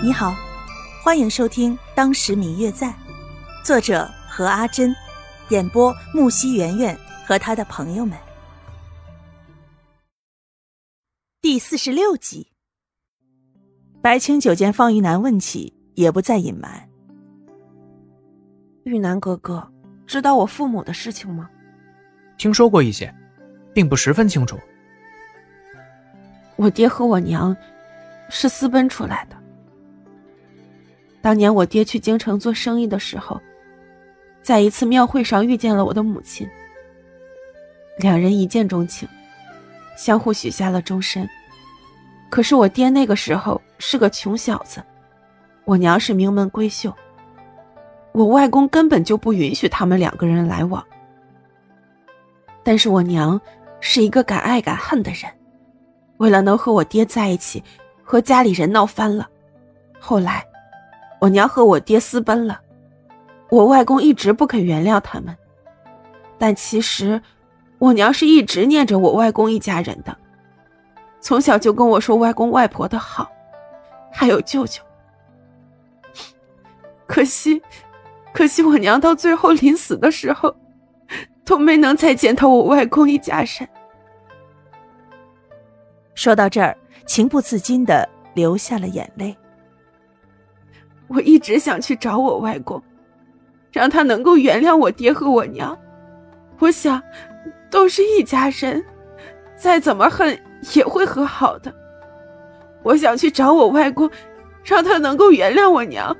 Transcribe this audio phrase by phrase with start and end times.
[0.00, 0.32] 你好，
[1.02, 2.86] 欢迎收听《当时明月在》，
[3.64, 4.94] 作者何阿珍，
[5.48, 8.16] 演播木西圆圆和他的朋友们。
[11.40, 12.52] 第四十六集，
[14.00, 16.88] 白清九见方玉楠问起，也不再隐瞒。
[18.84, 19.68] 玉楠哥哥，
[20.06, 21.50] 知道我父母的事情吗？
[22.36, 23.12] 听说过一些，
[23.74, 24.56] 并不十分清楚。
[26.54, 27.56] 我爹和我娘
[28.30, 29.36] 是私奔出来的。
[31.28, 33.38] 当年我爹去京城做生意的时候，
[34.40, 36.48] 在一次庙会上遇见了我的母亲，
[37.98, 39.06] 两人一见钟情，
[39.94, 41.28] 相互许下了终身。
[42.30, 44.82] 可是我爹那个时候是个穷小子，
[45.66, 46.90] 我娘是名门闺秀，
[48.12, 50.82] 我外公根本就不允许他们两个人来往。
[52.64, 53.38] 但是我娘
[53.80, 55.30] 是一个敢爱敢恨的人，
[56.16, 57.62] 为了能和我爹在一起，
[58.02, 59.28] 和家里人闹翻了，
[60.00, 60.42] 后来。
[61.20, 62.60] 我娘和我爹私奔了，
[63.50, 65.36] 我外公一直不肯原谅他们，
[66.38, 67.20] 但其实，
[67.78, 70.16] 我娘是一直念着我外公一家人的，
[71.20, 73.30] 从小就跟我说外公外婆的好，
[74.12, 74.80] 还有舅舅。
[77.06, 77.60] 可惜，
[78.32, 80.54] 可惜我娘到最后临死的时候，
[81.44, 83.68] 都没能再见到我外公一家人。
[86.14, 89.36] 说到这儿，情不自禁的流下了眼泪。
[91.08, 92.82] 我一直想去找我外公，
[93.72, 95.76] 让他能够原谅我爹和我娘。
[96.58, 97.02] 我想，
[97.70, 98.84] 都是一家人，
[99.56, 100.38] 再怎么恨
[100.74, 101.74] 也会和好的。
[102.82, 104.10] 我想去找我外公，
[104.64, 106.16] 让他能够原谅我娘。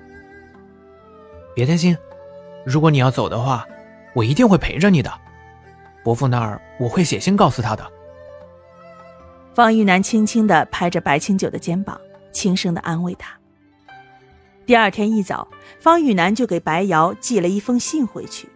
[1.54, 1.96] 别担心，
[2.64, 3.66] 如果你要走的话，
[4.14, 5.12] 我一定会陪着你的。
[6.02, 7.86] 伯父那儿我会写信告诉他的。
[9.54, 12.00] 方玉楠轻轻的拍着白清九的肩膀，
[12.32, 13.37] 轻声的安慰他。
[14.68, 15.48] 第二天一早，
[15.80, 18.46] 方玉楠就给白瑶寄了一封信回去，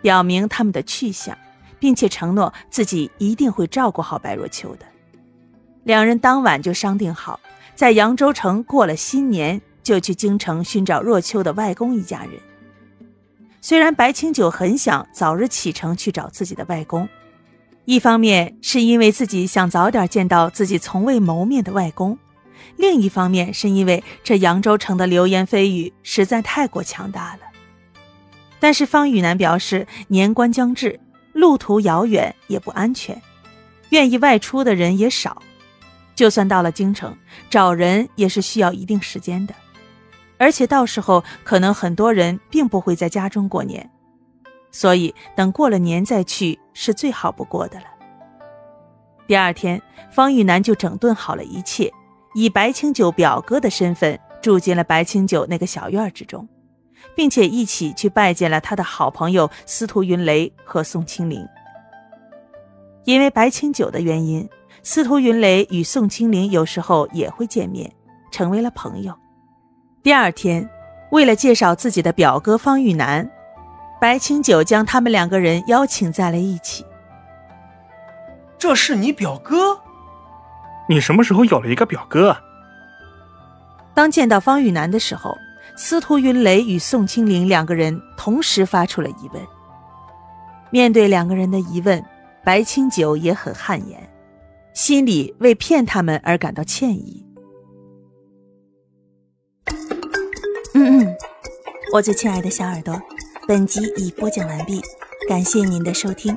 [0.00, 1.36] 表明他们的去向，
[1.78, 4.86] 并且承诺自己一定会照顾好白若秋的。
[5.84, 7.38] 两人当晚就商定好，
[7.74, 12.30] 在扬州城过了新年，就去京城寻找若秋的外公一家人。
[13.60, 17.06] 虽然白清九很想早日启程去找自己的外公，
[17.84, 22.18] 一方面是因为自己想早点见到自己从未谋面的外公。
[22.76, 27.40] 另一方面，是因为这扬州城的流言蜚语实在太过强大了。
[28.60, 30.98] 但是方玉楠表示，年关将至，
[31.32, 33.20] 路途遥远，也不安全，
[33.90, 35.42] 愿意外出的人也少。
[36.14, 37.16] 就算到了京城，
[37.48, 39.54] 找人也是需要一定时间的，
[40.36, 43.88] 而且到时候可能很多人并不会在家中过年，
[44.72, 47.86] 所以等过了年再去是最好不过的了。
[49.28, 49.80] 第二天，
[50.10, 51.92] 方玉楠就整顿好了一切。
[52.38, 56.48] 以白清九表哥的身份住进了白清九那个小院之中，
[57.16, 61.44] 并且一起去拜见了他的好朋友司徒云雷和宋清灵。
[63.02, 64.48] 因为白清九的原因，
[64.84, 67.90] 司徒云雷与宋清灵有时候也会见面，
[68.30, 69.12] 成为了朋友。
[70.00, 70.70] 第二天，
[71.10, 73.28] 为了介绍自己的表哥方玉楠，
[74.00, 76.86] 白清九将他们两个人邀请在了一起。
[78.56, 79.80] 这是你表哥。
[80.88, 82.36] 你什么时候有了一个表哥？
[83.94, 85.36] 当见到方玉楠的时候，
[85.76, 89.42] 司徒云雷与宋清灵两个人同时发出了疑问。
[90.70, 92.02] 面对两个人的疑问，
[92.44, 94.08] 白清九也很汗颜，
[94.72, 97.24] 心里为骗他们而感到歉意。
[100.74, 101.16] 嗯嗯，
[101.92, 103.00] 我最亲爱的小耳朵，
[103.46, 104.80] 本集已播讲完毕，
[105.28, 106.36] 感谢您的收听。